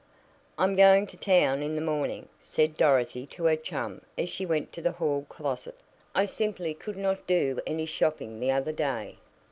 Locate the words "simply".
6.25-6.73